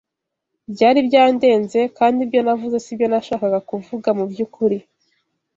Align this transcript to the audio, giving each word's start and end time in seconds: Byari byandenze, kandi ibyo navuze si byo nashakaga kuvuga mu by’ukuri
Byari 0.73 0.99
byandenze, 1.07 1.79
kandi 1.97 2.17
ibyo 2.25 2.39
navuze 2.45 2.77
si 2.85 2.91
byo 2.97 3.07
nashakaga 3.11 3.59
kuvuga 3.69 4.09
mu 4.17 4.23
by’ukuri 4.31 4.77